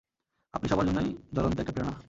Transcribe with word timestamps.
আপনি 0.53 0.67
সবার 0.69 0.87
জন্যই 0.87 1.09
জ্বলন্ত 1.33 1.57
একটা 1.59 1.73
প্রেরণা! 1.73 1.93